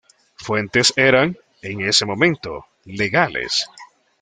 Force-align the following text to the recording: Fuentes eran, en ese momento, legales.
Fuentes 0.35 0.93
eran, 0.95 1.37
en 1.61 1.81
ese 1.81 2.07
momento, 2.07 2.65
legales. 2.85 3.69